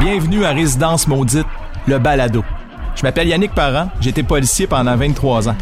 Bienvenue 0.00 0.44
à 0.44 0.50
Résidence 0.50 1.06
Maudite, 1.06 1.46
le 1.86 1.98
balado. 1.98 2.44
Je 2.96 3.02
m'appelle 3.02 3.28
Yannick 3.28 3.54
Parent, 3.54 3.90
été 4.04 4.22
policier 4.22 4.66
pendant 4.66 4.96
23 4.96 5.48
ans. 5.48 5.56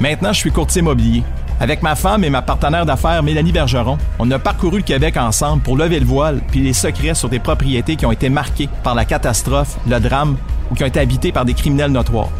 Maintenant, 0.00 0.32
je 0.32 0.38
suis 0.38 0.52
courtier 0.52 0.80
immobilier. 0.80 1.22
Avec 1.60 1.82
ma 1.82 1.96
femme 1.96 2.22
et 2.22 2.30
ma 2.30 2.40
partenaire 2.40 2.86
d'affaires 2.86 3.22
Mélanie 3.22 3.50
Bergeron, 3.50 3.98
on 4.18 4.30
a 4.30 4.38
parcouru 4.38 4.78
le 4.78 4.82
Québec 4.84 5.16
ensemble 5.16 5.62
pour 5.62 5.76
lever 5.76 5.98
le 5.98 6.06
voile 6.06 6.40
puis 6.50 6.60
les 6.60 6.72
secrets 6.72 7.14
sur 7.14 7.28
des 7.28 7.40
propriétés 7.40 7.96
qui 7.96 8.06
ont 8.06 8.12
été 8.12 8.28
marquées 8.28 8.68
par 8.84 8.94
la 8.94 9.04
catastrophe, 9.04 9.76
le 9.88 9.98
drame 9.98 10.36
ou 10.70 10.74
qui 10.74 10.84
ont 10.84 10.86
été 10.86 11.00
habitées 11.00 11.32
par 11.32 11.44
des 11.44 11.54
criminels 11.54 11.90
notoires. 11.90 12.30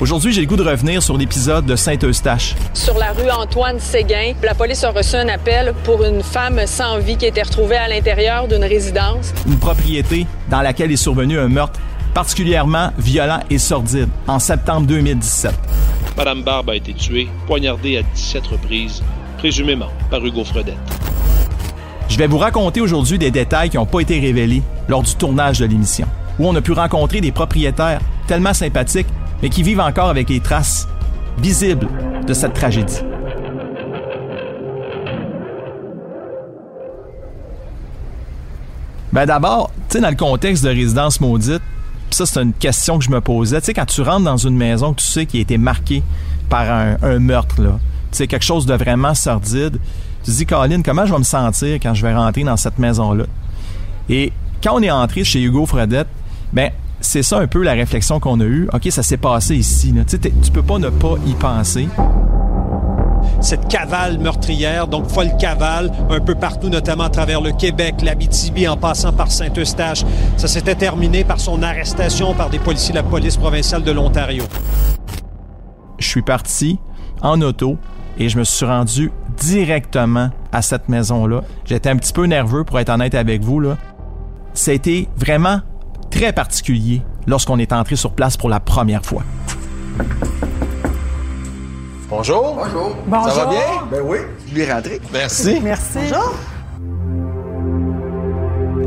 Aujourd'hui, 0.00 0.32
j'ai 0.32 0.40
le 0.40 0.46
goût 0.46 0.56
de 0.56 0.62
revenir 0.62 1.02
sur 1.02 1.18
l'épisode 1.18 1.66
de 1.66 1.76
Saint-Eustache. 1.76 2.54
Sur 2.72 2.96
la 2.96 3.12
rue 3.12 3.30
Antoine 3.30 3.78
Séguin, 3.78 4.32
la 4.42 4.54
police 4.54 4.82
a 4.82 4.92
reçu 4.92 5.14
un 5.16 5.28
appel 5.28 5.74
pour 5.84 6.02
une 6.02 6.22
femme 6.22 6.58
sans 6.64 6.98
vie 7.00 7.18
qui 7.18 7.26
était 7.26 7.42
retrouvée 7.42 7.76
à 7.76 7.86
l'intérieur 7.86 8.48
d'une 8.48 8.64
résidence. 8.64 9.34
Une 9.46 9.58
propriété 9.58 10.26
dans 10.48 10.62
laquelle 10.62 10.90
est 10.90 10.96
survenu 10.96 11.38
un 11.38 11.48
meurtre 11.48 11.78
particulièrement 12.14 12.92
violent 12.96 13.40
et 13.50 13.58
sordide 13.58 14.08
en 14.26 14.38
septembre 14.38 14.86
2017. 14.86 15.52
Madame 16.16 16.44
Barbe 16.44 16.70
a 16.70 16.76
été 16.76 16.94
tuée, 16.94 17.28
poignardée 17.46 17.98
à 17.98 18.02
17 18.02 18.46
reprises, 18.46 19.02
présumément 19.36 19.90
par 20.10 20.24
Hugo 20.24 20.44
Fredette. 20.44 20.78
Je 22.08 22.16
vais 22.16 22.26
vous 22.26 22.38
raconter 22.38 22.80
aujourd'hui 22.80 23.18
des 23.18 23.30
détails 23.30 23.68
qui 23.68 23.76
n'ont 23.76 23.84
pas 23.84 24.00
été 24.00 24.18
révélés 24.18 24.62
lors 24.88 25.02
du 25.02 25.14
tournage 25.14 25.58
de 25.58 25.66
l'émission, 25.66 26.06
où 26.38 26.48
on 26.48 26.56
a 26.56 26.62
pu 26.62 26.72
rencontrer 26.72 27.20
des 27.20 27.32
propriétaires 27.32 28.00
tellement 28.26 28.54
sympathiques 28.54 29.06
mais 29.42 29.48
qui 29.48 29.62
vivent 29.62 29.80
encore 29.80 30.08
avec 30.08 30.28
les 30.28 30.40
traces 30.40 30.88
visibles 31.38 31.88
de 32.26 32.34
cette 32.34 32.54
tragédie. 32.54 33.00
Ben 39.12 39.26
d'abord, 39.26 39.72
tu 39.88 39.96
sais, 39.96 40.00
dans 40.00 40.10
le 40.10 40.16
contexte 40.16 40.64
de 40.64 40.68
résidence 40.68 41.20
maudite, 41.20 41.62
ça 42.10 42.26
c'est 42.26 42.40
une 42.40 42.52
question 42.52 42.98
que 42.98 43.04
je 43.04 43.10
me 43.10 43.20
posais. 43.20 43.60
Tu 43.60 43.66
sais, 43.66 43.74
quand 43.74 43.86
tu 43.86 44.02
rentres 44.02 44.24
dans 44.24 44.36
une 44.36 44.56
maison 44.56 44.92
que 44.92 45.00
tu 45.00 45.06
sais 45.06 45.26
qui 45.26 45.38
a 45.38 45.40
été 45.40 45.58
marquée 45.58 46.02
par 46.48 46.70
un, 46.70 47.18
meurtre, 47.18 47.60
là, 47.60 47.78
tu 48.12 48.18
sais, 48.18 48.26
quelque 48.26 48.44
chose 48.44 48.66
de 48.66 48.74
vraiment 48.74 49.14
sordide, 49.14 49.78
tu 50.24 50.30
te 50.30 50.36
dis, 50.36 50.46
Colin, 50.46 50.82
comment 50.82 51.06
je 51.06 51.12
vais 51.12 51.18
me 51.18 51.24
sentir 51.24 51.76
quand 51.76 51.94
je 51.94 52.06
vais 52.06 52.14
rentrer 52.14 52.44
dans 52.44 52.56
cette 52.56 52.78
maison-là? 52.78 53.24
Et 54.08 54.32
quand 54.62 54.74
on 54.74 54.82
est 54.82 54.90
entré 54.90 55.24
chez 55.24 55.42
Hugo 55.42 55.66
Fredette, 55.66 56.08
ben 56.52 56.70
c'est 57.00 57.22
ça 57.22 57.38
un 57.38 57.46
peu 57.46 57.62
la 57.62 57.72
réflexion 57.72 58.20
qu'on 58.20 58.40
a 58.40 58.44
eue. 58.44 58.68
OK, 58.72 58.88
ça 58.90 59.02
s'est 59.02 59.16
passé 59.16 59.56
ici. 59.56 59.92
Là. 59.92 60.02
Tu 60.04 60.50
peux 60.52 60.62
pas 60.62 60.78
ne 60.78 60.90
pas 60.90 61.14
y 61.26 61.32
penser 61.34 61.88
cette 63.40 63.68
cavale 63.68 64.18
meurtrière, 64.18 64.86
donc 64.86 65.08
folle 65.08 65.30
cavale, 65.38 65.90
un 66.10 66.20
peu 66.20 66.34
partout, 66.34 66.68
notamment 66.68 67.04
à 67.04 67.10
travers 67.10 67.40
le 67.40 67.52
Québec, 67.52 67.96
l'Abitibi, 68.02 68.68
en 68.68 68.76
passant 68.76 69.12
par 69.12 69.30
Saint-Eustache. 69.30 70.04
Ça 70.36 70.48
s'était 70.48 70.74
terminé 70.74 71.24
par 71.24 71.40
son 71.40 71.62
arrestation 71.62 72.34
par 72.34 72.50
des 72.50 72.58
policiers 72.58 72.92
de 72.92 72.98
la 72.98 73.02
police 73.02 73.36
provinciale 73.36 73.82
de 73.82 73.92
l'Ontario. 73.92 74.44
Je 75.98 76.06
suis 76.06 76.22
parti 76.22 76.78
en 77.22 77.40
auto 77.42 77.76
et 78.18 78.28
je 78.28 78.38
me 78.38 78.44
suis 78.44 78.66
rendu 78.66 79.12
directement 79.38 80.30
à 80.52 80.62
cette 80.62 80.88
maison-là. 80.88 81.42
J'étais 81.64 81.90
un 81.90 81.96
petit 81.96 82.12
peu 82.12 82.26
nerveux 82.26 82.64
pour 82.64 82.78
être 82.78 82.90
honnête 82.90 83.14
avec 83.14 83.42
vous. 83.42 83.60
Là. 83.60 83.76
Ça 84.52 84.70
a 84.70 84.74
été 84.74 85.08
vraiment 85.16 85.60
très 86.10 86.32
particulier 86.32 87.02
lorsqu'on 87.26 87.58
est 87.58 87.72
entré 87.72 87.96
sur 87.96 88.12
place 88.12 88.36
pour 88.36 88.48
la 88.48 88.60
première 88.60 89.04
fois. 89.04 89.22
Bonjour. 92.08 92.58
Bonjour. 93.06 93.30
Ça 93.30 93.44
va 93.44 93.50
bien? 93.50 93.60
Ben 93.90 94.00
oui, 94.04 94.18
je 94.48 94.54
lui 94.54 94.70
rentré. 94.70 95.00
Merci. 95.12 95.60
Merci. 95.62 95.98
Bonjour. 96.10 96.34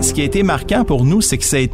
Ce 0.02 0.12
qui 0.14 0.20
a 0.20 0.26
été 0.26 0.44
marquant 0.44 0.84
pour 0.84 1.06
nous, 1.06 1.22
c'est 1.22 1.38
que 1.38 1.46
c'est, 1.46 1.70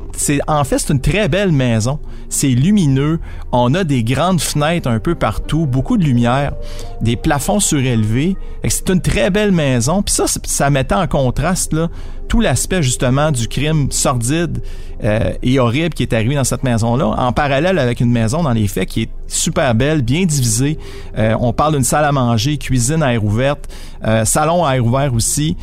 en 0.48 0.64
fait, 0.64 0.78
c'est 0.78 0.94
une 0.94 1.02
très 1.02 1.28
belle 1.28 1.52
maison. 1.52 2.00
C'est 2.30 2.50
lumineux. 2.50 3.20
On 3.52 3.74
a 3.74 3.84
des 3.84 4.04
grandes 4.04 4.40
fenêtres 4.40 4.88
un 4.88 5.00
peu 5.00 5.16
partout, 5.16 5.66
beaucoup 5.66 5.98
de 5.98 6.04
lumière, 6.04 6.54
des 7.02 7.16
plafonds 7.16 7.60
surélevés. 7.60 8.38
C'est 8.68 8.90
une 8.92 9.02
très 9.02 9.32
belle 9.32 9.52
maison. 9.52 10.04
Puis 10.04 10.14
ça, 10.14 10.26
ça 10.44 10.70
mettait 10.70 10.94
en 10.94 11.08
contraste 11.08 11.74
là, 11.74 11.88
tout 12.30 12.40
l'aspect 12.40 12.82
justement 12.82 13.32
du 13.32 13.48
crime 13.48 13.92
sordide 13.92 14.62
euh, 15.04 15.34
et 15.42 15.60
horrible 15.60 15.90
qui 15.90 16.04
est 16.04 16.14
arrivé 16.14 16.36
dans 16.36 16.44
cette 16.44 16.64
maison-là, 16.64 17.08
en 17.08 17.34
parallèle 17.34 17.80
avec 17.80 18.00
une 18.00 18.12
maison 18.12 18.44
dans 18.44 18.52
les 18.52 18.68
faits 18.68 18.88
qui 18.88 19.02
est 19.04 19.10
super 19.28 19.74
belle, 19.74 20.04
bien 20.04 20.26
divisée. 20.26 20.78
Euh, 21.18 21.36
on 21.40 21.52
parle 21.52 21.74
d'une 21.74 21.84
salle 21.84 22.06
à 22.06 22.12
manger, 22.12 22.58
cuisine 22.58 23.02
à 23.02 23.14
air 23.14 23.26
ouverte, 23.26 23.68
euh, 24.06 24.24
salon 24.26 24.64
à 24.64 24.76
air 24.76 24.86
ouvert 24.86 25.14
aussi. 25.14 25.58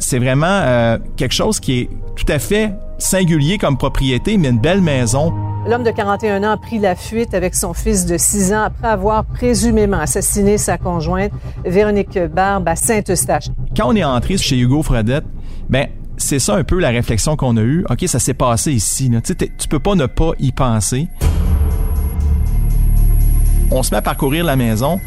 c'est 0.00 0.18
vraiment 0.18 0.98
quelque 1.16 1.32
chose 1.32 1.60
qui 1.60 1.80
est 1.80 1.90
tout 2.16 2.30
à 2.30 2.38
fait 2.38 2.72
singulier 2.98 3.58
comme 3.58 3.78
propriété, 3.78 4.36
mais 4.36 4.48
une 4.48 4.58
belle 4.58 4.80
maison. 4.80 5.32
L'homme 5.68 5.84
de 5.84 5.90
41 5.90 6.42
ans 6.42 6.52
a 6.52 6.56
pris 6.56 6.78
la 6.78 6.96
fuite 6.96 7.32
avec 7.32 7.54
son 7.54 7.74
fils 7.74 8.06
de 8.06 8.16
6 8.16 8.52
ans 8.52 8.62
après 8.62 8.88
avoir 8.88 9.24
présumément 9.24 9.98
assassiné 9.98 10.58
sa 10.58 10.78
conjointe, 10.78 11.30
Véronique 11.64 12.18
Barbe, 12.18 12.66
à 12.66 12.74
Saint-Eustache. 12.74 13.46
Quand 13.76 13.88
on 13.88 13.94
est 13.94 14.04
entré 14.04 14.36
chez 14.36 14.58
Hugo 14.58 14.82
Fredette, 14.82 15.24
ben 15.68 15.88
c'est 16.18 16.38
ça 16.38 16.56
un 16.56 16.64
peu 16.64 16.78
la 16.78 16.90
réflexion 16.90 17.36
qu'on 17.36 17.56
a 17.56 17.62
eue. 17.62 17.84
OK, 17.88 18.04
ça 18.06 18.18
s'est 18.18 18.34
passé 18.34 18.72
ici. 18.72 19.10
Tu 19.58 19.68
peux 19.68 19.78
pas 19.78 19.94
ne 19.94 20.06
pas 20.06 20.32
y 20.38 20.52
penser. 20.52 21.08
On 23.70 23.82
se 23.82 23.90
met 23.90 23.98
à 23.98 24.02
parcourir 24.02 24.44
la 24.44 24.56
maison, 24.56 25.00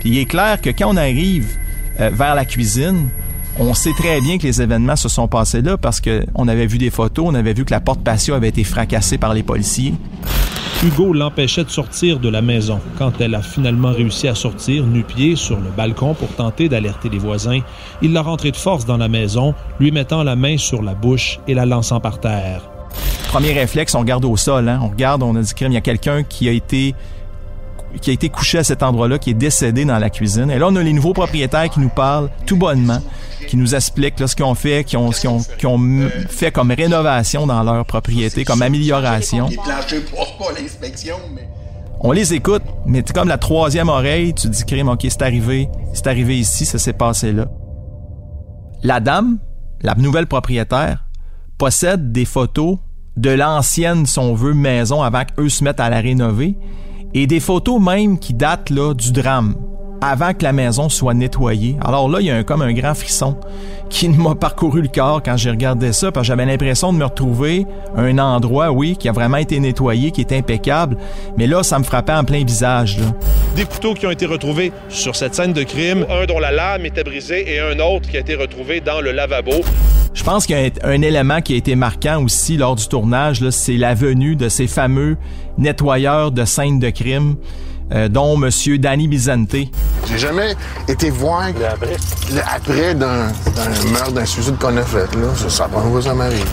puis 0.00 0.10
il 0.10 0.18
est 0.18 0.24
clair 0.24 0.60
que 0.60 0.70
quand 0.70 0.88
on 0.90 0.96
arrive 0.96 1.56
euh, 2.00 2.10
vers 2.10 2.34
la 2.34 2.44
cuisine, 2.46 3.08
on 3.58 3.74
sait 3.74 3.92
très 3.92 4.20
bien 4.20 4.38
que 4.38 4.44
les 4.44 4.62
événements 4.62 4.96
se 4.96 5.08
sont 5.08 5.28
passés 5.28 5.62
là 5.62 5.76
parce 5.76 6.00
qu'on 6.00 6.48
avait 6.48 6.66
vu 6.66 6.78
des 6.78 6.90
photos, 6.90 7.26
on 7.28 7.34
avait 7.34 7.52
vu 7.52 7.64
que 7.64 7.72
la 7.72 7.80
porte 7.80 8.02
patio 8.02 8.34
avait 8.34 8.48
été 8.48 8.64
fracassée 8.64 9.18
par 9.18 9.34
les 9.34 9.42
policiers. 9.42 9.94
Hugo 10.84 11.14
l'empêchait 11.14 11.64
de 11.64 11.70
sortir 11.70 12.18
de 12.18 12.28
la 12.28 12.42
maison. 12.42 12.80
Quand 12.98 13.20
elle 13.20 13.34
a 13.34 13.40
finalement 13.40 13.92
réussi 13.92 14.28
à 14.28 14.34
sortir, 14.34 14.84
nu-pied, 14.84 15.34
sur 15.34 15.56
le 15.56 15.70
balcon 15.70 16.12
pour 16.12 16.28
tenter 16.28 16.68
d'alerter 16.68 17.08
les 17.08 17.18
voisins, 17.18 17.60
il 18.02 18.12
l'a 18.12 18.20
rentrée 18.20 18.50
de 18.50 18.56
force 18.56 18.84
dans 18.84 18.98
la 18.98 19.08
maison, 19.08 19.54
lui 19.80 19.90
mettant 19.90 20.22
la 20.22 20.36
main 20.36 20.58
sur 20.58 20.82
la 20.82 20.94
bouche 20.94 21.40
et 21.48 21.54
la 21.54 21.64
lançant 21.64 21.98
par 21.98 22.20
terre. 22.20 22.60
Premier 23.28 23.52
réflexe, 23.52 23.94
on 23.94 24.00
regarde 24.00 24.26
au 24.26 24.36
sol. 24.36 24.68
Hein? 24.68 24.80
On 24.82 24.88
regarde, 24.88 25.22
on 25.22 25.34
a 25.34 25.40
dit 25.40 25.54
qu'il 25.54 25.72
y 25.72 25.76
a 25.78 25.80
quelqu'un 25.80 26.22
qui 26.22 26.46
a 26.46 26.52
été 26.52 26.94
qui 28.00 28.10
a 28.10 28.12
été 28.12 28.28
couché 28.28 28.58
à 28.58 28.64
cet 28.64 28.82
endroit-là, 28.82 29.18
qui 29.18 29.30
est 29.30 29.34
décédé 29.34 29.84
dans 29.84 29.98
la 29.98 30.10
cuisine. 30.10 30.50
Et 30.50 30.58
là, 30.58 30.66
on 30.68 30.76
a 30.76 30.82
les 30.82 30.92
nouveaux 30.92 31.14
propriétaires 31.14 31.70
qui 31.70 31.80
nous 31.80 31.88
parlent 31.88 32.30
tout 32.44 32.56
bonnement 32.56 33.00
qui 33.46 33.56
nous 33.56 33.74
expliquent 33.74 34.20
là, 34.20 34.26
ce 34.26 34.36
qu'ils 34.36 34.44
ont 34.44 34.54
fait, 34.54 34.84
qui 34.84 34.96
ont, 34.96 35.10
fait 36.28 36.50
comme 36.52 36.70
rénovation 36.70 37.46
dans 37.46 37.62
leur 37.62 37.84
propriété, 37.86 38.44
comme 38.44 38.62
amélioration. 38.62 39.48
On 42.00 42.12
les 42.12 42.34
écoute, 42.34 42.62
mais 42.84 43.02
c'est 43.06 43.14
comme 43.14 43.28
la 43.28 43.38
troisième 43.38 43.88
oreille, 43.88 44.34
tu 44.34 44.48
dis, 44.48 44.64
crime, 44.64 44.88
ok, 44.88 45.06
c'est 45.08 45.22
arrivé, 45.22 45.68
c'est 45.94 46.06
arrivé 46.06 46.38
ici, 46.38 46.66
ça 46.66 46.78
s'est 46.78 46.92
passé 46.92 47.32
là. 47.32 47.46
La 48.82 49.00
dame, 49.00 49.38
la 49.80 49.94
nouvelle 49.94 50.26
propriétaire, 50.26 51.06
possède 51.56 52.12
des 52.12 52.26
photos 52.26 52.78
de 53.16 53.30
l'ancienne, 53.30 54.04
si 54.04 54.18
on 54.18 54.34
veut, 54.34 54.52
maison 54.52 55.02
avant 55.02 55.22
qu'eux 55.24 55.48
se 55.48 55.64
mettent 55.64 55.80
à 55.80 55.88
la 55.88 56.00
rénover, 56.00 56.56
et 57.16 57.26
des 57.26 57.40
photos 57.40 57.80
même 57.80 58.18
qui 58.18 58.34
datent 58.34 58.68
là, 58.68 58.92
du 58.92 59.10
drame 59.10 59.54
avant 60.02 60.34
que 60.34 60.42
la 60.42 60.52
maison 60.52 60.90
soit 60.90 61.14
nettoyée. 61.14 61.76
Alors 61.82 62.10
là, 62.10 62.20
il 62.20 62.26
y 62.26 62.30
a 62.30 62.36
un, 62.36 62.42
comme 62.42 62.60
un 62.60 62.74
grand 62.74 62.94
frisson 62.94 63.38
qui 63.88 64.08
m'a 64.10 64.34
parcouru 64.34 64.82
le 64.82 64.88
corps 64.88 65.22
quand 65.22 65.38
j'ai 65.38 65.48
regardé 65.48 65.94
ça, 65.94 66.12
parce 66.12 66.26
que 66.26 66.28
j'avais 66.28 66.44
l'impression 66.44 66.92
de 66.92 66.98
me 66.98 67.04
retrouver 67.04 67.64
à 67.96 68.02
un 68.02 68.18
endroit, 68.18 68.70
oui, 68.70 68.98
qui 68.98 69.08
a 69.08 69.12
vraiment 69.12 69.38
été 69.38 69.58
nettoyé, 69.58 70.10
qui 70.10 70.20
est 70.20 70.32
impeccable, 70.32 70.98
mais 71.38 71.46
là, 71.46 71.62
ça 71.62 71.78
me 71.78 71.84
frappait 71.84 72.12
en 72.12 72.24
plein 72.24 72.44
visage. 72.44 72.98
Des 73.56 73.64
couteaux 73.64 73.94
qui 73.94 74.06
ont 74.06 74.10
été 74.10 74.26
retrouvés 74.26 74.70
sur 74.90 75.16
cette 75.16 75.34
scène 75.34 75.54
de 75.54 75.62
crime, 75.62 76.04
un 76.10 76.26
dont 76.26 76.38
la 76.38 76.52
lame 76.52 76.84
était 76.84 77.02
brisée 77.02 77.50
et 77.50 77.60
un 77.60 77.78
autre 77.78 78.10
qui 78.10 78.18
a 78.18 78.20
été 78.20 78.34
retrouvé 78.34 78.82
dans 78.82 79.00
le 79.00 79.12
lavabo. 79.12 79.62
Je 80.16 80.24
pense 80.24 80.46
qu'il 80.46 80.56
y 80.56 80.58
a 80.58 80.70
un, 80.82 81.02
élément 81.02 81.42
qui 81.42 81.52
a 81.52 81.56
été 81.56 81.76
marquant 81.76 82.24
aussi 82.24 82.56
lors 82.56 82.74
du 82.74 82.88
tournage, 82.88 83.48
c'est 83.50 83.76
la 83.76 83.94
venue 83.94 84.34
de 84.34 84.48
ces 84.48 84.66
fameux 84.66 85.18
nettoyeurs 85.58 86.32
de 86.32 86.46
scènes 86.46 86.78
de 86.78 86.88
crime 86.88 87.36
euh, 87.92 88.08
dont 88.08 88.42
M. 88.42 88.50
Danny 88.78 89.08
Bizante. 89.08 89.54
J'ai 90.08 90.18
jamais 90.18 90.56
été 90.88 91.10
voir 91.10 91.50
après, 92.50 92.94
d'un 92.94 93.26
meurtre, 93.92 94.12
d'un 94.12 94.24
suicide 94.24 94.56
qu'on 94.56 94.78
a 94.78 94.82
fait. 94.82 95.14
Là. 95.16 95.34
Ça, 95.36 95.50
ça 95.50 95.68
prend 95.68 96.00
ça 96.00 96.14
m'arrive. 96.14 96.50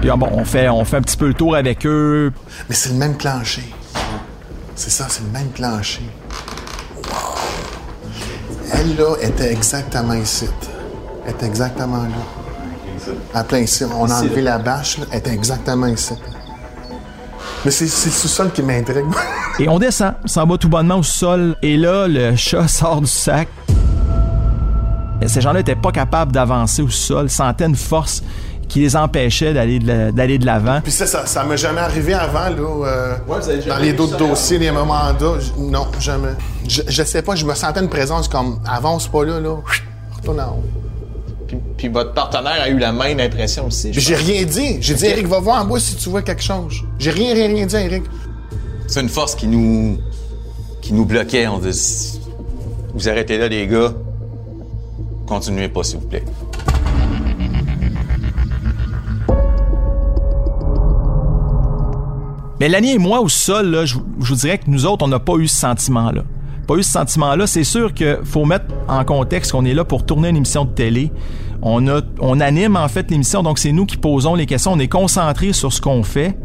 Puis 0.00 0.08
ah, 0.08 0.16
bon, 0.16 0.28
on 0.32 0.44
fait, 0.44 0.68
on 0.68 0.84
fait 0.84 0.98
un 0.98 1.02
petit 1.02 1.16
peu 1.16 1.26
le 1.26 1.34
tour 1.34 1.56
avec 1.56 1.84
eux. 1.84 2.32
Mais 2.68 2.76
c'est 2.76 2.90
le 2.90 2.96
même 2.96 3.16
plancher. 3.16 3.64
C'est 4.76 4.90
ça, 4.90 5.08
c'est 5.10 5.24
le 5.24 5.30
même 5.30 5.48
plancher. 5.48 6.02
Wow! 7.10 7.34
Elle, 8.72 8.96
là, 8.96 9.16
était 9.22 9.50
exactement 9.50 10.14
ici. 10.14 10.46
Elle 11.26 11.32
était 11.32 11.46
exactement 11.46 12.02
là. 12.02 13.12
À 13.34 13.44
plein 13.44 13.58
ici. 13.58 13.84
On 13.84 14.08
a 14.10 14.20
enlevé 14.20 14.42
la 14.42 14.58
bâche, 14.58 14.98
là. 14.98 15.06
Elle 15.10 15.18
était 15.18 15.32
exactement 15.32 15.86
ici. 15.86 16.14
Mais 17.64 17.70
c'est 17.70 17.84
le 17.84 17.90
sous-sol 17.90 18.52
qui 18.52 18.62
m'intrigue. 18.62 19.04
et 19.58 19.68
on 19.68 19.78
descend, 19.78 20.14
s'en 20.24 20.46
va 20.46 20.56
tout 20.56 20.68
bonnement 20.68 20.98
au 20.98 21.02
sol. 21.02 21.56
Et 21.62 21.76
là, 21.76 22.06
le 22.06 22.36
chat 22.36 22.68
sort 22.68 23.00
du 23.00 23.06
sac. 23.08 23.48
Ces 25.26 25.40
gens-là 25.40 25.60
n'étaient 25.60 25.74
pas 25.74 25.90
capables 25.90 26.30
d'avancer 26.30 26.82
au 26.82 26.90
sol, 26.90 27.28
sentaient 27.28 27.64
une 27.64 27.74
force 27.74 28.22
qui 28.68 28.80
les 28.80 28.96
empêchait 28.96 29.54
d'aller 29.54 29.78
de, 29.78 30.10
d'aller 30.10 30.38
de 30.38 30.46
l'avant. 30.46 30.80
Puis 30.82 30.92
ça, 30.92 31.06
ça, 31.06 31.24
ça 31.26 31.44
m'est 31.44 31.56
jamais 31.56 31.80
arrivé 31.80 32.14
avant, 32.14 32.50
là. 32.50 32.86
Euh, 32.86 33.16
dans 33.66 33.78
les 33.78 33.92
d'autres 33.92 34.16
dossiers, 34.16 34.58
les 34.58 34.70
mandats. 34.70 35.38
Non, 35.58 35.86
jamais. 35.98 36.34
Je, 36.68 36.82
je 36.86 37.02
sais 37.02 37.22
pas, 37.22 37.34
je 37.34 37.46
me 37.46 37.54
sentais 37.54 37.80
une 37.80 37.88
présence 37.88 38.28
comme 38.28 38.60
avance 38.68 39.08
pas 39.08 39.24
là, 39.24 39.40
là. 39.40 39.56
Retourne 40.16 40.40
en 40.40 40.50
haut. 40.50 40.85
Puis, 41.46 41.56
puis 41.76 41.88
votre 41.88 42.12
partenaire 42.12 42.60
a 42.60 42.68
eu 42.68 42.78
la 42.78 42.92
même 42.92 43.20
impression 43.20 43.66
aussi. 43.66 43.92
J'ai 43.92 44.14
rien 44.16 44.44
dit. 44.44 44.78
J'ai 44.80 44.94
dit, 44.94 45.06
Eric, 45.06 45.26
va 45.28 45.38
voir 45.40 45.62
en 45.62 45.66
bas 45.66 45.78
si 45.78 45.94
tu 45.96 46.08
vois 46.08 46.22
quelque 46.22 46.42
chose. 46.42 46.82
J'ai 46.98 47.10
rien, 47.10 47.34
rien, 47.34 47.46
rien 47.48 47.66
dit, 47.66 47.76
Eric. 47.76 48.02
C'est 48.88 49.00
une 49.00 49.08
force 49.08 49.34
qui 49.34 49.46
nous 49.46 49.98
qui 50.82 50.92
nous 50.92 51.04
bloquait. 51.04 51.46
On 51.48 51.58
dit 51.58 52.18
vous 52.94 53.08
arrêtez 53.08 53.36
là, 53.38 53.48
les 53.48 53.66
gars. 53.66 53.92
Continuez 55.26 55.68
pas, 55.68 55.82
s'il 55.82 55.98
vous 55.98 56.06
plaît. 56.06 56.24
Mélanie 62.60 62.92
et 62.92 62.98
moi, 62.98 63.20
au 63.20 63.28
sol, 63.28 63.66
là, 63.66 63.84
je, 63.84 63.94
vous- 63.94 64.04
je 64.20 64.28
vous 64.30 64.40
dirais 64.40 64.58
que 64.58 64.64
nous 64.68 64.86
autres, 64.86 65.04
on 65.04 65.08
n'a 65.08 65.18
pas 65.18 65.34
eu 65.34 65.46
ce 65.46 65.58
sentiment-là. 65.58 66.22
Pas 66.66 66.74
eu 66.74 66.82
ce 66.82 66.90
sentiment-là. 66.90 67.46
C'est 67.46 67.64
sûr 67.64 67.94
qu'il 67.94 68.18
faut 68.24 68.44
mettre 68.44 68.66
en 68.88 69.04
contexte 69.04 69.52
qu'on 69.52 69.64
est 69.64 69.74
là 69.74 69.84
pour 69.84 70.04
tourner 70.04 70.30
une 70.30 70.36
émission 70.36 70.64
de 70.64 70.70
télé. 70.70 71.12
On, 71.62 71.86
a, 71.88 72.00
on 72.20 72.40
anime 72.40 72.76
en 72.76 72.88
fait 72.88 73.10
l'émission, 73.10 73.42
donc 73.42 73.58
c'est 73.58 73.72
nous 73.72 73.86
qui 73.86 73.96
posons 73.96 74.34
les 74.34 74.46
questions. 74.46 74.72
On 74.72 74.78
est 74.78 74.88
concentré 74.88 75.52
sur 75.52 75.72
ce 75.72 75.80
qu'on 75.80 76.02
fait. 76.02 76.36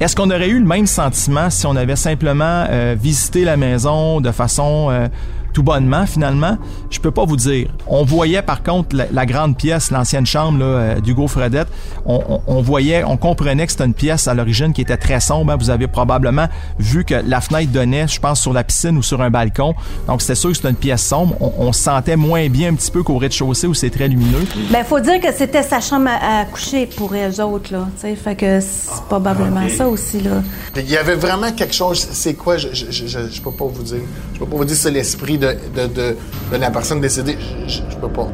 Est-ce 0.00 0.14
qu'on 0.14 0.30
aurait 0.30 0.48
eu 0.48 0.60
le 0.60 0.66
même 0.66 0.86
sentiment 0.86 1.50
si 1.50 1.66
on 1.66 1.74
avait 1.74 1.96
simplement 1.96 2.66
euh, 2.70 2.94
visité 2.98 3.44
la 3.44 3.56
maison 3.56 4.20
de 4.20 4.30
façon 4.30 4.88
euh, 4.90 5.08
tout 5.52 5.62
bonnement 5.62 6.06
finalement? 6.06 6.58
Je 6.90 6.98
peux 7.00 7.10
pas 7.10 7.24
vous 7.24 7.36
dire. 7.36 7.68
On 7.86 8.04
voyait 8.04 8.42
par 8.42 8.62
contre 8.62 8.94
la, 8.96 9.06
la 9.12 9.26
grande 9.26 9.56
pièce, 9.56 9.90
l'ancienne 9.90 10.26
chambre 10.26 10.58
là, 10.58 10.64
euh, 10.64 11.00
d'Hugo 11.00 11.26
Fredette. 11.28 11.68
On, 12.06 12.20
on- 12.28 12.40
on 12.46 12.62
voyait, 12.62 13.04
on 13.04 13.16
comprenait 13.16 13.66
que 13.66 13.72
c'était 13.72 13.84
une 13.84 13.94
pièce 13.94 14.28
à 14.28 14.34
l'origine 14.34 14.72
qui 14.72 14.80
était 14.80 14.96
très 14.96 15.20
sombre. 15.20 15.52
hein. 15.52 15.56
Vous 15.58 15.70
avez 15.70 15.86
probablement 15.86 16.46
vu 16.78 17.04
que 17.04 17.14
la 17.14 17.40
fenêtre 17.40 17.70
donnait, 17.72 18.08
je 18.08 18.20
pense, 18.20 18.40
sur 18.40 18.52
la 18.52 18.64
piscine 18.64 18.96
ou 18.96 19.02
sur 19.02 19.20
un 19.22 19.30
balcon. 19.30 19.74
Donc 20.06 20.22
c'était 20.22 20.34
sûr 20.34 20.50
que 20.50 20.56
c'était 20.56 20.70
une 20.70 20.76
pièce 20.76 21.04
sombre. 21.06 21.36
On, 21.40 21.52
on 21.68 21.72
se 21.72 21.80
sentait 21.82 22.16
moins 22.16 22.48
bien 22.48 22.70
un 22.70 22.74
petit 22.74 22.90
peu 22.90 23.02
qu'au 23.02 23.18
rez-de-chaussée 23.18 23.66
où 23.66 23.74
c'est 23.74 23.90
très 23.90 24.08
lumineux. 24.08 24.44
Ben, 24.72 24.84
faut 24.84 25.00
dire 25.00 25.20
que 25.20 25.32
c'était 25.34 25.62
sa 25.62 25.80
chambre 25.80 26.08
à, 26.10 26.40
à 26.40 26.44
coucher 26.44 26.86
pour 26.86 27.12
eux 27.14 27.40
autres, 27.40 27.72
là. 27.72 27.86
Tu 27.96 28.02
sais, 28.08 28.16
fait 28.16 28.36
que 28.36 28.60
c'est 28.60 29.02
probablement 29.08 29.68
ça 29.68 29.88
aussi, 29.88 30.20
là. 30.20 30.42
Il 30.76 30.88
y 30.90 30.96
avait 30.96 31.14
vraiment 31.16 31.52
quelque 31.52 31.74
chose. 31.74 32.06
C'est 32.12 32.34
quoi? 32.34 32.56
Je, 32.56 32.68
je, 32.72 32.86
je, 32.90 33.06
je- 33.06 33.28
je 33.30 33.40
peux 33.42 33.50
pas 33.50 33.64
vous 33.66 33.82
dire. 33.82 34.00
Je 34.34 34.38
peux 34.38 34.46
pas 34.46 34.56
vous 34.56 34.64
dire 34.64 34.76
c'est 34.76 34.90
l'esprit 34.90 35.37
de, 35.38 35.56
de, 35.74 35.86
de, 35.86 36.16
de 36.52 36.56
la 36.56 36.70
personne 36.70 37.00
décédée. 37.00 37.38
Je, 37.66 37.80
peux 38.00 38.08
pas. 38.08 38.28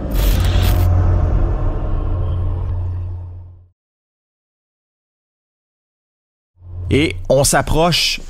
Et 6.91 7.17
on 7.29 7.45
s'approche 7.45 8.21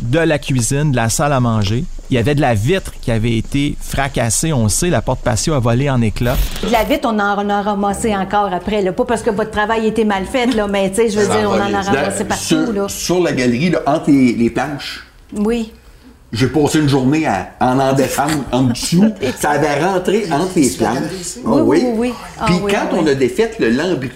de 0.00 0.18
la 0.18 0.38
cuisine, 0.38 0.90
de 0.92 0.96
la 0.96 1.08
salle 1.08 1.32
à 1.32 1.40
manger. 1.40 1.84
Il 2.10 2.14
y 2.14 2.18
avait 2.18 2.34
de 2.34 2.40
la 2.40 2.54
vitre 2.54 2.92
qui 3.00 3.10
avait 3.10 3.36
été 3.36 3.76
fracassée. 3.80 4.52
On 4.52 4.68
sait, 4.68 4.90
la 4.90 5.00
porte 5.00 5.20
patio 5.20 5.54
a 5.54 5.58
volé 5.58 5.88
en 5.88 6.00
éclats. 6.02 6.36
De 6.62 6.70
la 6.70 6.84
vitre, 6.84 7.08
on 7.10 7.18
en 7.18 7.48
a 7.48 7.62
ramassé 7.62 8.14
encore 8.14 8.52
après, 8.52 8.82
là. 8.82 8.92
Pas 8.92 9.04
parce 9.04 9.22
que 9.22 9.30
votre 9.30 9.50
travail 9.50 9.86
était 9.86 10.04
mal 10.04 10.26
fait, 10.26 10.46
là, 10.46 10.68
mais, 10.68 10.90
tu 10.90 10.96
sais, 10.96 11.08
je 11.08 11.18
veux 11.18 11.26
dire, 11.26 11.48
on 11.50 11.54
en 11.54 11.74
a 11.74 11.80
ramassé 11.80 12.24
partout, 12.24 12.44
sur, 12.44 12.72
là. 12.72 12.88
sur 12.88 13.20
la 13.22 13.32
galerie, 13.32 13.70
là, 13.70 13.80
entre 13.86 14.10
les, 14.10 14.34
les 14.34 14.50
planches. 14.50 15.06
Oui. 15.34 15.72
J'ai 16.34 16.48
passé 16.48 16.80
une 16.80 16.88
journée 16.88 17.26
à, 17.26 17.50
en 17.60 17.78
en 17.78 17.92
descendre 17.92 18.44
en 18.50 18.62
dessous. 18.64 19.04
Ça 19.38 19.50
avait 19.50 19.82
rentré 19.84 20.24
entre 20.32 20.50
les 20.56 20.68
planches. 20.70 21.38
Ah 21.46 21.50
Oui, 21.50 21.60
oui, 21.62 21.82
oui, 21.84 21.92
oui. 21.96 22.14
Ah 22.40 22.44
Puis 22.46 22.56
oui, 22.62 22.72
quand 22.72 22.88
oui, 22.92 22.98
on 23.00 23.04
oui. 23.04 23.10
a 23.10 23.14
défait 23.14 23.52
le 23.60 23.70
lambris, 23.70 24.10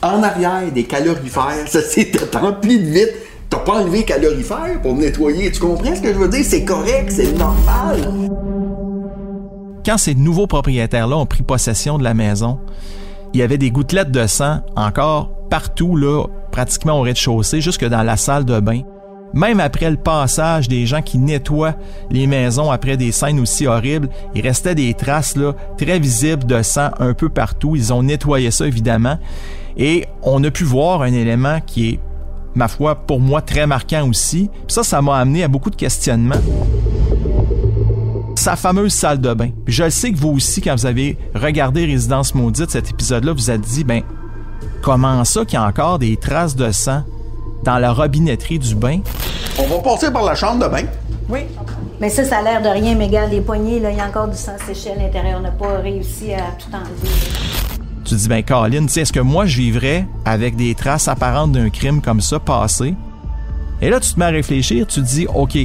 en 0.00 0.22
arrière 0.22 0.70
des 0.72 0.84
calorifères, 0.84 1.66
ça 1.66 1.80
s'était 1.82 2.20
rempli 2.38 2.78
de 2.78 2.84
vitres. 2.90 3.14
T'as 3.50 3.58
pas 3.58 3.80
enlevé 3.80 3.98
les 3.98 4.04
calorifères 4.04 4.80
pour 4.80 4.94
nettoyer. 4.94 5.50
Tu 5.50 5.60
comprends 5.60 5.94
ce 5.94 6.00
que 6.00 6.12
je 6.12 6.18
veux 6.18 6.28
dire? 6.28 6.44
C'est 6.48 6.64
correct, 6.64 7.10
c'est 7.10 7.32
normal. 7.36 7.98
Quand 9.84 9.98
ces 9.98 10.14
nouveaux 10.14 10.46
propriétaires-là 10.46 11.16
ont 11.16 11.26
pris 11.26 11.42
possession 11.42 11.98
de 11.98 12.04
la 12.04 12.14
maison, 12.14 12.60
il 13.34 13.40
y 13.40 13.42
avait 13.42 13.58
des 13.58 13.70
gouttelettes 13.70 14.12
de 14.12 14.26
sang 14.26 14.60
encore 14.76 15.30
partout, 15.50 15.96
là, 15.96 16.24
pratiquement 16.52 16.98
au 16.98 17.02
rez-de-chaussée, 17.02 17.60
jusque 17.60 17.84
dans 17.84 18.02
la 18.02 18.16
salle 18.16 18.44
de 18.44 18.60
bain. 18.60 18.82
Même 19.34 19.60
après 19.60 19.90
le 19.90 19.96
passage 19.96 20.68
des 20.68 20.86
gens 20.86 21.02
qui 21.02 21.18
nettoient 21.18 21.74
les 22.10 22.26
maisons 22.26 22.70
après 22.70 22.96
des 22.96 23.12
scènes 23.12 23.40
aussi 23.40 23.66
horribles, 23.66 24.08
il 24.34 24.42
restait 24.42 24.74
des 24.74 24.94
traces 24.94 25.36
là, 25.36 25.54
très 25.78 25.98
visibles 25.98 26.44
de 26.44 26.62
sang 26.62 26.90
un 26.98 27.14
peu 27.14 27.28
partout. 27.28 27.76
Ils 27.76 27.92
ont 27.92 28.02
nettoyé 28.02 28.50
ça 28.50 28.66
évidemment. 28.66 29.18
Et 29.76 30.06
on 30.22 30.42
a 30.44 30.50
pu 30.50 30.64
voir 30.64 31.02
un 31.02 31.12
élément 31.12 31.60
qui 31.66 31.90
est, 31.90 32.00
ma 32.54 32.68
foi, 32.68 32.94
pour 32.94 33.20
moi 33.20 33.40
très 33.40 33.66
marquant 33.66 34.06
aussi. 34.08 34.50
Ça, 34.68 34.82
ça 34.82 35.00
m'a 35.00 35.18
amené 35.18 35.42
à 35.44 35.48
beaucoup 35.48 35.70
de 35.70 35.76
questionnements 35.76 36.36
sa 38.42 38.56
fameuse 38.56 38.92
salle 38.92 39.20
de 39.20 39.32
bain. 39.34 39.50
Je 39.68 39.84
le 39.84 39.90
sais 39.90 40.10
que 40.10 40.18
vous 40.18 40.30
aussi, 40.30 40.60
quand 40.60 40.74
vous 40.74 40.86
avez 40.86 41.16
regardé 41.32 41.84
Résidence 41.84 42.34
Maudite, 42.34 42.72
cet 42.72 42.90
épisode-là, 42.90 43.32
vous 43.32 43.52
êtes 43.52 43.60
dit, 43.60 43.84
ben, 43.84 44.02
comment 44.82 45.24
ça 45.24 45.44
qu'il 45.44 45.54
y 45.54 45.62
a 45.62 45.64
encore 45.64 46.00
des 46.00 46.16
traces 46.16 46.56
de 46.56 46.72
sang 46.72 47.04
dans 47.64 47.78
la 47.78 47.92
robinetterie 47.92 48.58
du 48.58 48.74
bain? 48.74 49.00
On 49.58 49.66
va 49.66 49.78
passer 49.78 50.10
par 50.10 50.24
la 50.24 50.34
chambre 50.34 50.64
de 50.64 50.68
bain. 50.70 50.84
Oui. 51.28 51.40
Mais 52.00 52.08
ça, 52.08 52.24
ça 52.24 52.38
a 52.38 52.42
l'air 52.42 52.62
de 52.62 52.68
rien, 52.68 52.94
mais 52.94 53.06
regarde, 53.06 53.30
les 53.30 53.40
poignées, 53.40 53.78
là, 53.78 53.90
il 53.90 53.96
y 53.96 54.00
a 54.00 54.06
encore 54.06 54.28
du 54.28 54.36
sang 54.36 54.52
séché 54.66 54.90
à 54.90 54.96
l'intérieur. 54.96 55.38
On 55.38 55.42
n'a 55.42 55.52
pas 55.52 55.78
réussi 55.82 56.32
à 56.34 56.50
tout 56.58 56.74
enlever. 56.74 57.14
Tu 58.04 58.14
dis, 58.14 58.28
ben, 58.28 58.42
Colin, 58.42 58.88
sais, 58.88 59.02
est-ce 59.02 59.12
que 59.12 59.20
moi, 59.20 59.46
je 59.46 59.56
vivrais 59.56 60.06
avec 60.24 60.56
des 60.56 60.74
traces 60.74 61.06
apparentes 61.06 61.52
d'un 61.52 61.70
crime 61.70 62.02
comme 62.02 62.20
ça 62.20 62.40
passé? 62.40 62.94
Et 63.80 63.88
là, 63.88 64.00
tu 64.00 64.12
te 64.12 64.18
mets 64.18 64.26
à 64.26 64.30
réfléchir, 64.30 64.86
tu 64.86 65.00
te 65.00 65.06
dis, 65.06 65.26
OK, 65.32 65.56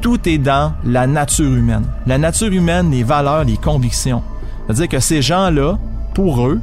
tout 0.00 0.28
est 0.28 0.38
dans 0.38 0.72
la 0.84 1.06
nature 1.06 1.52
humaine. 1.52 1.84
La 2.06 2.18
nature 2.18 2.52
humaine, 2.52 2.90
les 2.90 3.02
valeurs, 3.02 3.44
les 3.44 3.56
convictions. 3.56 4.22
C'est-à-dire 4.66 4.88
que 4.88 5.00
ces 5.00 5.22
gens-là, 5.22 5.78
pour 6.14 6.46
eux, 6.46 6.60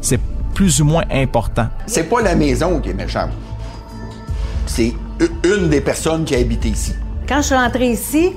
c'est 0.00 0.20
plus 0.54 0.80
ou 0.80 0.84
moins 0.84 1.04
important. 1.10 1.68
C'est 1.86 2.08
pas 2.08 2.20
la 2.20 2.34
maison 2.34 2.80
qui 2.80 2.90
est 2.90 2.94
méchante. 2.94 3.30
C'est 4.68 4.94
une 5.44 5.68
des 5.68 5.80
personnes 5.80 6.24
qui 6.24 6.34
a 6.34 6.38
habité 6.38 6.68
ici. 6.68 6.94
Quand 7.28 7.38
je 7.38 7.46
suis 7.46 7.54
rentrée 7.54 7.90
ici, 7.90 8.32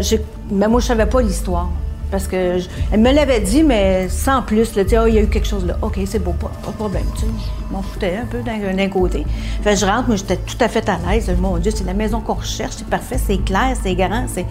j'ai- 0.00 0.24
mais 0.50 0.66
moi, 0.68 0.80
je 0.80 0.86
savais 0.86 1.06
pas 1.06 1.20
l'histoire. 1.20 1.68
Parce 2.10 2.26
que 2.26 2.58
je- 2.58 2.68
elle 2.90 3.00
me 3.00 3.12
l'avait 3.12 3.40
dit, 3.40 3.62
mais 3.62 4.08
sans 4.08 4.40
plus. 4.40 4.74
Là, 4.76 4.82
Ah, 4.96 5.08
il 5.08 5.14
y 5.14 5.18
a 5.18 5.20
eu 5.20 5.26
quelque 5.28 5.46
chose 5.46 5.66
là. 5.66 5.76
OK, 5.82 5.98
c'est 6.06 6.18
beau, 6.18 6.32
pas, 6.32 6.50
de 6.66 6.72
problème. 6.72 7.04
Je 7.20 7.26
m'en 7.70 7.82
foutais 7.82 8.16
un 8.16 8.24
peu 8.24 8.38
d'un 8.40 8.88
côté. 8.88 9.26
Fait 9.62 9.76
je 9.76 9.84
rentre, 9.84 10.08
moi, 10.08 10.16
j'étais 10.16 10.38
tout 10.38 10.56
à 10.60 10.68
fait 10.68 10.88
à 10.88 10.98
l'aise. 11.06 11.30
Mon 11.38 11.58
Dieu, 11.58 11.70
c'est 11.74 11.84
la 11.84 11.92
maison 11.92 12.20
qu'on 12.20 12.34
recherche, 12.34 12.76
c'est 12.78 12.86
parfait, 12.88 13.18
c'est 13.18 13.44
clair, 13.44 13.76
c'est 13.82 13.94
grand, 13.94 14.24
c'est 14.26 14.46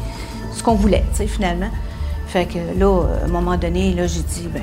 ce 0.54 0.62
qu'on 0.62 0.76
voulait, 0.76 1.04
tu 1.20 1.28
finalement. 1.28 1.70
Fait 2.28 2.46
que 2.46 2.60
là, 2.80 3.06
à 3.24 3.26
un 3.26 3.30
moment 3.30 3.58
donné, 3.58 3.96
j'ai 4.06 4.22
dit, 4.22 4.48
ben, 4.54 4.62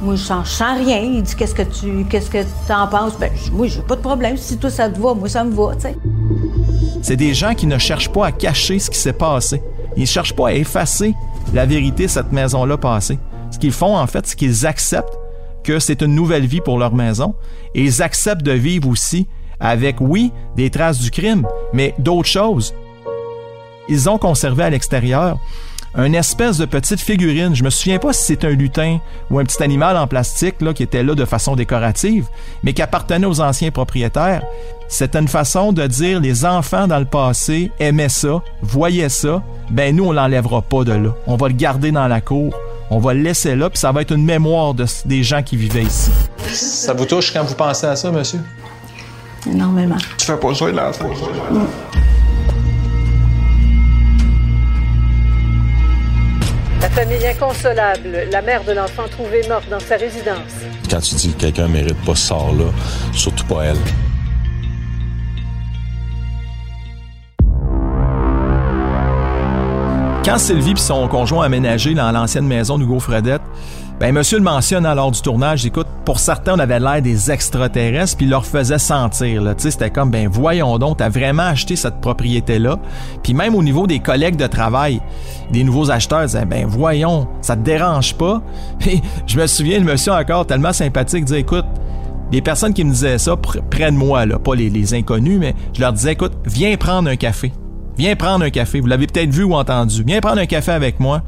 moi, 0.00 0.14
je 0.14 0.22
sens, 0.22 0.60
rien. 0.60 0.98
Il 0.98 1.22
dit, 1.22 1.34
qu'est-ce 1.34 1.54
que 1.54 1.62
tu 1.62 2.04
qu'est-ce 2.04 2.30
que 2.30 2.38
en 2.72 2.86
penses? 2.86 3.18
Ben, 3.18 3.30
moi, 3.52 3.66
j'ai 3.66 3.82
pas 3.82 3.96
de 3.96 4.00
problème. 4.00 4.36
Si 4.36 4.56
toi, 4.56 4.70
ça 4.70 4.88
te 4.88 4.98
va, 4.98 5.14
moi, 5.14 5.28
ça 5.28 5.44
me 5.44 5.52
va. 5.52 5.72
C'est 7.02 7.16
des 7.16 7.34
gens 7.34 7.54
qui 7.54 7.66
ne 7.66 7.78
cherchent 7.78 8.10
pas 8.10 8.26
à 8.26 8.32
cacher 8.32 8.78
ce 8.78 8.90
qui 8.90 8.98
s'est 8.98 9.12
passé. 9.12 9.62
Ils 9.96 10.02
ne 10.02 10.06
cherchent 10.06 10.34
pas 10.34 10.48
à 10.48 10.52
effacer 10.52 11.14
la 11.52 11.66
vérité 11.66 12.04
de 12.04 12.10
cette 12.10 12.32
maison-là 12.32 12.76
passée. 12.76 13.18
Ce 13.50 13.58
qu'ils 13.58 13.72
font, 13.72 13.96
en 13.96 14.06
fait, 14.06 14.26
c'est 14.26 14.36
qu'ils 14.36 14.66
acceptent 14.66 15.18
que 15.64 15.78
c'est 15.78 16.02
une 16.02 16.14
nouvelle 16.14 16.46
vie 16.46 16.60
pour 16.60 16.78
leur 16.78 16.94
maison 16.94 17.34
et 17.74 17.82
ils 17.82 18.02
acceptent 18.02 18.42
de 18.42 18.52
vivre 18.52 18.88
aussi 18.88 19.28
avec, 19.58 19.96
oui, 20.00 20.32
des 20.56 20.70
traces 20.70 21.00
du 21.00 21.10
crime, 21.10 21.46
mais 21.72 21.94
d'autres 21.98 22.28
choses. 22.28 22.74
Ils 23.88 24.08
ont 24.08 24.18
conservé 24.18 24.64
à 24.64 24.70
l'extérieur 24.70 25.38
une 25.96 26.14
espèce 26.14 26.58
de 26.58 26.64
petite 26.64 27.00
figurine. 27.00 27.54
Je 27.54 27.64
me 27.64 27.70
souviens 27.70 27.98
pas 27.98 28.12
si 28.12 28.24
c'est 28.24 28.44
un 28.44 28.50
lutin 28.50 28.98
ou 29.30 29.38
un 29.38 29.44
petit 29.44 29.62
animal 29.62 29.96
en 29.96 30.06
plastique 30.06 30.60
là, 30.60 30.72
qui 30.72 30.82
était 30.82 31.02
là 31.02 31.14
de 31.14 31.24
façon 31.24 31.56
décorative, 31.56 32.26
mais 32.62 32.72
qui 32.72 32.82
appartenait 32.82 33.26
aux 33.26 33.40
anciens 33.40 33.70
propriétaires. 33.70 34.42
C'était 34.88 35.18
une 35.18 35.28
façon 35.28 35.72
de 35.72 35.86
dire 35.86 36.20
les 36.20 36.44
enfants 36.44 36.86
dans 36.86 36.98
le 36.98 37.04
passé 37.04 37.70
aimaient 37.78 38.08
ça, 38.08 38.42
voyaient 38.60 39.08
ça, 39.08 39.42
ben 39.70 39.94
nous 39.94 40.04
on 40.04 40.12
l'enlèvera 40.12 40.62
pas 40.62 40.84
de 40.84 40.92
là. 40.92 41.14
On 41.26 41.36
va 41.36 41.48
le 41.48 41.54
garder 41.54 41.92
dans 41.92 42.08
la 42.08 42.20
cour, 42.20 42.54
on 42.90 42.98
va 42.98 43.14
le 43.14 43.22
laisser 43.22 43.54
là, 43.54 43.70
puis 43.70 43.78
ça 43.78 43.92
va 43.92 44.02
être 44.02 44.12
une 44.12 44.24
mémoire 44.24 44.74
de, 44.74 44.86
des 45.04 45.22
gens 45.22 45.42
qui 45.42 45.56
vivaient 45.56 45.84
ici. 45.84 46.10
Ça 46.52 46.92
vous 46.92 47.04
touche 47.04 47.32
quand 47.32 47.44
vous 47.44 47.54
pensez 47.54 47.86
à 47.86 47.94
ça, 47.94 48.10
monsieur? 48.10 48.40
Énormément. 49.46 49.96
Tu 50.18 50.26
fais 50.26 50.36
pas 50.36 50.54
ça, 50.54 50.70
là. 50.70 50.90
La 56.80 56.88
famille 56.88 57.26
inconsolable, 57.26 58.28
la 58.32 58.40
mère 58.40 58.64
de 58.64 58.72
l'enfant 58.72 59.06
trouvée 59.10 59.46
morte 59.48 59.68
dans 59.68 59.80
sa 59.80 59.96
résidence. 59.96 60.52
Quand 60.90 61.00
tu 61.00 61.14
dis 61.14 61.32
que 61.34 61.40
quelqu'un 61.40 61.68
mérite 61.68 62.02
pas 62.06 62.14
ce 62.14 62.28
sort-là, 62.28 62.70
surtout 63.12 63.44
pas 63.44 63.64
elle. 63.64 63.76
Quand 70.24 70.38
Sylvie 70.38 70.72
et 70.72 70.76
son 70.76 71.08
conjoint 71.08 71.44
aménagé 71.44 71.92
dans 71.94 72.10
l'ancienne 72.12 72.46
maison 72.46 72.78
d'Hugo 72.78 72.98
Fredette, 72.98 73.42
ben 74.00 74.14
monsieur 74.14 74.38
le 74.38 74.44
mentionne 74.44 74.86
hein, 74.86 74.94
lors 74.94 75.10
du 75.10 75.20
tournage, 75.20 75.66
écoute, 75.66 75.86
pour 76.06 76.20
certains 76.20 76.54
on 76.54 76.58
avait 76.58 76.80
l'air 76.80 77.02
des 77.02 77.30
extraterrestres 77.30 78.16
puis 78.16 78.24
il 78.24 78.30
leur 78.30 78.46
faisait 78.46 78.78
sentir 78.78 79.42
là, 79.42 79.54
c'était 79.58 79.90
comme 79.90 80.10
ben 80.10 80.26
voyons 80.26 80.78
donc, 80.78 80.96
t'as 80.96 81.10
vraiment 81.10 81.42
acheté 81.42 81.76
cette 81.76 82.00
propriété 82.00 82.58
là. 82.58 82.78
Puis 83.22 83.34
même 83.34 83.54
au 83.54 83.62
niveau 83.62 83.86
des 83.86 83.98
collègues 83.98 84.36
de 84.36 84.46
travail, 84.46 85.02
des 85.50 85.64
nouveaux 85.64 85.90
acheteurs 85.90 86.24
disaient 86.24 86.46
ben 86.46 86.66
voyons, 86.66 87.28
ça 87.42 87.56
te 87.56 87.60
dérange 87.60 88.14
pas? 88.14 88.40
Puis 88.78 89.02
je 89.26 89.38
me 89.38 89.46
souviens 89.46 89.78
le 89.78 89.84
monsieur 89.84 90.12
encore 90.12 90.46
tellement 90.46 90.72
sympathique 90.72 91.26
disait 91.26 91.40
écoute, 91.40 91.66
des 92.30 92.40
personnes 92.40 92.72
qui 92.72 92.84
me 92.84 92.92
disaient 92.92 93.18
ça 93.18 93.36
près 93.36 93.92
de 93.92 93.96
moi 93.98 94.24
là, 94.24 94.38
pas 94.38 94.54
les, 94.54 94.70
les 94.70 94.94
inconnus, 94.94 95.38
mais 95.38 95.54
je 95.74 95.80
leur 95.82 95.92
disais 95.92 96.12
écoute, 96.12 96.32
viens 96.46 96.74
prendre 96.78 97.10
un 97.10 97.16
café. 97.16 97.52
Viens 97.98 98.16
prendre 98.16 98.46
un 98.46 98.50
café. 98.50 98.80
Vous 98.80 98.86
l'avez 98.86 99.06
peut-être 99.06 99.28
vu 99.28 99.44
ou 99.44 99.52
entendu. 99.52 100.02
Viens 100.06 100.20
prendre 100.20 100.40
un 100.40 100.46
café 100.46 100.72
avec 100.72 101.00
moi. 101.00 101.20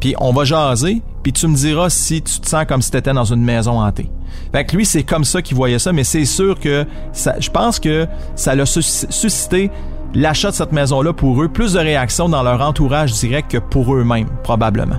Puis 0.00 0.14
on 0.18 0.32
va 0.32 0.44
jaser. 0.44 1.02
Puis 1.22 1.32
tu 1.32 1.46
me 1.48 1.54
diras 1.54 1.90
si 1.90 2.22
tu 2.22 2.40
te 2.40 2.48
sens 2.48 2.64
comme 2.66 2.82
si 2.82 2.90
tu 2.90 2.96
étais 2.96 3.12
dans 3.12 3.24
une 3.24 3.42
maison 3.42 3.80
hantée. 3.80 4.10
Fait 4.52 4.64
que 4.64 4.76
lui, 4.76 4.86
c'est 4.86 5.02
comme 5.02 5.24
ça 5.24 5.42
qu'il 5.42 5.56
voyait 5.56 5.78
ça. 5.78 5.92
Mais 5.92 6.04
c'est 6.04 6.24
sûr 6.24 6.58
que 6.58 6.86
je 7.12 7.50
pense 7.50 7.80
que 7.80 8.06
ça 8.34 8.54
l'a 8.54 8.66
suscité 8.66 9.70
l'achat 10.14 10.50
de 10.50 10.54
cette 10.54 10.72
maison-là 10.72 11.12
pour 11.12 11.42
eux. 11.42 11.48
Plus 11.48 11.74
de 11.74 11.80
réactions 11.80 12.28
dans 12.28 12.42
leur 12.42 12.60
entourage 12.60 13.12
direct 13.12 13.50
que 13.50 13.58
pour 13.58 13.94
eux-mêmes, 13.94 14.28
probablement. 14.42 14.98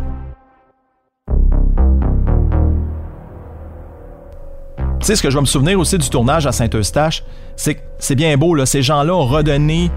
Tu 5.00 5.06
sais, 5.06 5.16
ce 5.16 5.24
que 5.24 5.30
je 5.30 5.36
vais 5.36 5.42
me 5.42 5.46
souvenir 5.46 5.80
aussi 5.80 5.98
du 5.98 6.10
tournage 6.10 6.46
à 6.46 6.52
Saint-Eustache, 6.52 7.24
c'est 7.56 7.76
que 7.76 7.80
c'est 8.00 8.16
bien 8.16 8.36
beau, 8.36 8.54
là, 8.54 8.66
ces 8.66 8.82
gens-là 8.82 9.16
ont 9.16 9.26
redonné 9.26 9.90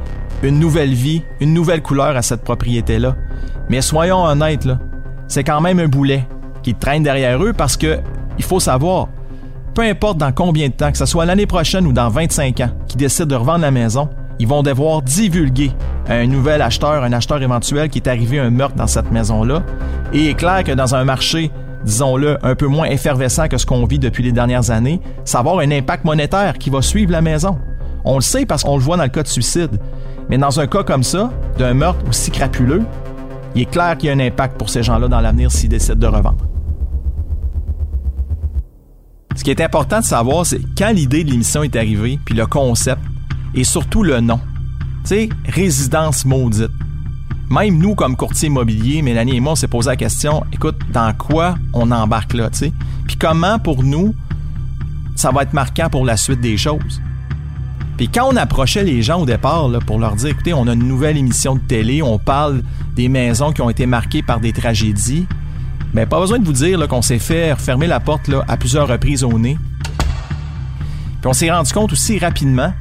une 0.45 0.61
nouvelle 0.61 0.95
vie, 0.95 1.23
une 1.41 1.53
nouvelle 1.53 1.83
couleur 1.83 2.17
à 2.17 2.23
cette 2.23 2.45
propriété-là. 2.45 3.17
Mais 3.69 3.81
soyons 3.81 4.23
honnêtes, 4.25 4.65
là, 4.65 4.79
c'est 5.33 5.45
quand 5.45 5.63
même 5.63 5.79
un 5.79 5.89
boulet 5.89 6.27
qui 6.63 6.75
traîne 6.75 7.03
derrière 7.03 7.43
eux 7.43 7.55
parce 7.55 7.79
que 7.79 8.01
il 8.37 8.45
faut 8.45 8.61
savoir, 8.61 9.09
peu 9.75 9.81
importe 9.81 10.19
dans 10.19 10.31
combien 10.31 10.69
de 10.69 10.75
temps, 10.75 10.93
que 10.93 10.99
ce 10.99 11.07
soit 11.07 11.25
l'année 11.25 11.47
prochaine 11.47 11.87
ou 11.87 11.93
dans 11.95 12.11
25 12.11 12.61
ans, 12.61 12.69
qui 12.87 12.99
décident 12.99 13.25
de 13.29 13.35
revendre 13.35 13.61
la 13.61 13.71
maison, 13.71 14.11
ils 14.39 14.47
vont 14.47 14.63
devoir 14.63 15.01
divulguer 15.01 15.73
à 16.07 16.17
un 16.17 16.27
nouvel 16.27 16.61
acheteur, 16.61 17.03
un 17.03 17.15
acheteur 17.15 17.43
éventuel 17.43 17.89
qui 17.89 18.01
est 18.01 18.09
arrivé 18.09 18.41
un 18.41 18.51
meurtre 18.51 18.77
dans 18.77 18.87
cette 18.87 19.11
maison-là. 19.11 19.63
Et 20.13 20.19
il 20.19 20.29
est 20.29 20.35
clair 20.35 20.65
que 20.65 20.73
dans 20.73 20.95
un 20.95 21.05
marché, 21.05 21.51
disons-le, 21.83 22.37
un 22.45 22.55
peu 22.55 22.67
moins 22.67 22.89
effervescent 22.89 23.49
que 23.49 23.57
ce 23.57 23.65
qu'on 23.65 23.87
vit 23.87 23.99
depuis 23.99 24.23
les 24.23 24.33
dernières 24.33 24.71
années, 24.71 25.01
ça 25.25 25.39
va 25.39 25.51
avoir 25.53 25.65
un 25.65 25.71
impact 25.71 26.05
monétaire 26.05 26.59
qui 26.59 26.69
va 26.69 26.83
suivre 26.83 27.11
la 27.11 27.23
maison. 27.23 27.59
On 28.05 28.17
le 28.17 28.21
sait 28.21 28.45
parce 28.45 28.65
qu'on 28.65 28.77
le 28.77 28.83
voit 28.83 28.99
dans 28.99 29.05
le 29.05 29.09
cas 29.09 29.23
de 29.23 29.29
suicide. 29.29 29.81
Mais 30.29 30.37
dans 30.37 30.61
un 30.61 30.67
cas 30.67 30.83
comme 30.83 31.03
ça, 31.03 31.31
d'un 31.57 31.73
meurtre 31.73 32.05
aussi 32.07 32.31
crapuleux, 32.31 32.83
il 33.55 33.63
est 33.63 33.71
clair 33.71 33.97
qu'il 33.97 34.09
y 34.09 34.11
a 34.11 34.15
un 34.15 34.21
impact 34.21 34.57
pour 34.59 34.71
ces 34.71 34.83
gens-là 34.83 35.09
dans 35.09 35.21
l'avenir 35.21 35.51
s'ils 35.51 35.69
décident 35.69 35.97
de 35.97 36.07
revendre. 36.07 36.47
Ce 39.35 39.45
qui 39.45 39.51
est 39.51 39.61
important 39.61 40.01
de 40.01 40.05
savoir, 40.05 40.45
c'est 40.45 40.61
quand 40.77 40.91
l'idée 40.91 41.25
de 41.25 41.31
l'émission 41.31 41.63
est 41.63 41.75
arrivée, 41.77 42.19
puis 42.25 42.35
le 42.35 42.47
concept, 42.47 43.01
et 43.55 43.65
surtout 43.65 44.03
le 44.03 44.21
nom. 44.21 44.41
Tu 45.05 45.09
sais, 45.09 45.29
résidence 45.47 46.25
maudite. 46.25 46.71
Même 47.51 47.79
nous, 47.79 47.95
comme 47.95 48.17
courtier 48.17 48.49
immobilier, 48.49 49.03
Mélanie 49.03 49.37
et 49.37 49.41
moi, 49.41 49.53
on 49.53 49.57
s'est 49.57 49.69
posé 49.69 49.91
la 49.91 49.97
question, 49.97 50.45
écoute, 50.53 50.77
dans 50.93 51.13
quoi 51.13 51.57
on 51.75 51.91
embarque 51.91 52.35
là, 52.35 52.51
tu 52.51 52.59
sais? 52.59 52.73
Puis 53.07 53.17
comment, 53.17 53.59
pour 53.59 53.83
nous, 53.83 54.15
ça 55.17 55.31
va 55.31 55.43
être 55.43 55.53
marquant 55.53 55.91
pour 55.91 56.05
la 56.05 56.17
suite 56.17 56.41
des 56.41 56.57
choses? 56.57 57.01
Puis 57.97 58.09
quand 58.09 58.29
on 58.33 58.37
approchait 58.37 58.85
les 58.85 59.03
gens 59.03 59.21
au 59.21 59.27
départ 59.27 59.69
pour 59.87 59.99
leur 59.99 60.17
dire, 60.17 60.31
écoutez, 60.31 60.55
on 60.55 60.67
a 60.67 60.73
une 60.73 60.89
nouvelle 60.89 61.17
émission 61.17 61.55
de 61.55 61.61
télé, 61.61 62.03
on 62.03 62.19
parle 62.19 62.63
des 62.97 63.09
maisons 63.09 63.53
qui 63.53 63.61
ont 63.63 63.71
été 63.71 63.87
marquées 63.87 64.23
par 64.23 64.41
des 64.41 64.53
tragédies, 64.53 65.27
mais 65.95 66.03
ben, 66.03 66.09
pas 66.09 66.21
besoin 66.21 66.39
de 66.39 66.45
vous 66.45 66.53
dire 66.53 66.87
qu'on 66.89 67.03
s'est 67.03 67.19
fait 67.19 67.55
fermer 67.57 67.87
la 67.87 68.01
porte 68.01 68.31
à 68.49 68.57
plusieurs 68.57 68.89
reprises 68.89 69.25
au 69.25 69.39
nez. 69.39 69.59
Puis 71.21 71.29
on 71.29 71.33
s'est 71.35 71.51
rendu 71.51 71.73
compte 71.73 71.93
aussi 71.93 72.19
rapidement, 72.19 72.73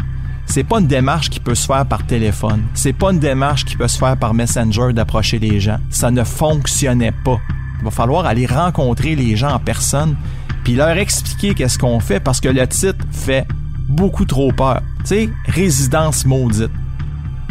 c'est 0.46 0.64
pas 0.64 0.80
une 0.80 0.88
démarche 0.88 1.30
qui 1.30 1.40
peut 1.40 1.56
se 1.56 1.66
faire 1.66 1.86
par 1.86 2.06
téléphone, 2.06 2.64
c'est 2.74 2.94
pas 2.94 3.12
une 3.12 3.20
démarche 3.20 3.66
qui 3.66 3.76
peut 3.76 3.88
se 3.88 3.98
faire 3.98 4.18
par 4.18 4.34
Messenger 4.34 4.94
d'approcher 4.94 5.40
les 5.40 5.60
gens. 5.60 5.78
Ça 5.90 6.10
ne 6.10 6.24
fonctionnait 6.24 7.14
pas. 7.24 7.40
Il 7.80 7.86
va 7.86 7.92
falloir 7.92 8.26
aller 8.26 8.46
rencontrer 8.46 9.16
les 9.16 9.36
gens 9.36 9.52
en 9.52 9.60
personne 9.60 10.16
puis 10.64 10.76
leur 10.76 10.90
expliquer 10.90 11.54
qu'est-ce 11.54 11.80
qu'on 11.80 12.00
fait 12.00 12.20
parce 12.20 12.40
que 12.40 12.50
le 12.50 12.66
titre 12.68 13.04
fait 13.12 13.46
beaucoup 13.92 14.26
trop 14.26 14.52
peur. 14.52 14.82
Tu 15.00 15.08
sais, 15.08 15.30
résidence 15.46 16.26
maudite. 16.26 16.72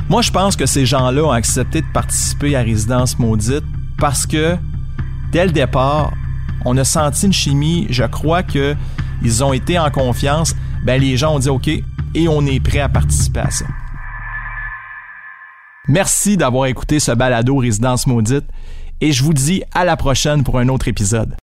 Moi, 0.08 0.22
je 0.22 0.30
pense 0.30 0.56
que 0.56 0.66
ces 0.66 0.86
gens-là 0.86 1.22
ont 1.22 1.30
accepté 1.30 1.82
de 1.82 1.86
participer 1.92 2.56
à 2.56 2.62
Résidence 2.62 3.18
maudite 3.18 3.64
parce 3.98 4.26
que, 4.26 4.56
dès 5.30 5.46
le 5.46 5.52
départ, 5.52 6.12
on 6.64 6.76
a 6.76 6.84
senti 6.84 7.26
une 7.26 7.32
chimie. 7.32 7.86
Je 7.90 8.02
crois 8.04 8.42
que 8.42 8.74
ils 9.22 9.44
ont 9.44 9.52
été 9.52 9.78
en 9.78 9.90
confiance. 9.90 10.56
Ben, 10.84 11.00
les 11.00 11.16
gens 11.16 11.36
ont 11.36 11.38
dit 11.38 11.48
OK 11.48 11.68
et 11.68 12.28
on 12.28 12.44
est 12.46 12.58
prêt 12.58 12.80
à 12.80 12.88
participer 12.88 13.40
à 13.40 13.50
ça. 13.50 13.66
Merci 15.86 16.36
d'avoir 16.36 16.66
écouté 16.66 16.98
ce 17.00 17.12
balado 17.12 17.56
Résidence 17.56 18.06
maudite 18.06 18.46
et 19.00 19.12
je 19.12 19.22
vous 19.22 19.34
dis 19.34 19.62
à 19.72 19.84
la 19.84 19.96
prochaine 19.96 20.44
pour 20.44 20.58
un 20.58 20.68
autre 20.68 20.88
épisode. 20.88 21.34